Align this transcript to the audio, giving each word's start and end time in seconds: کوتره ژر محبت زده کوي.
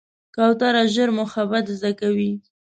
کوتره 0.35 0.83
ژر 0.93 1.09
محبت 1.19 1.65
زده 1.77 1.91
کوي. 1.99 2.31